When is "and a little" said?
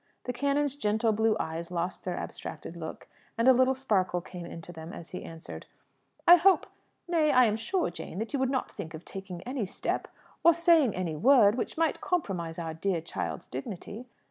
3.37-3.75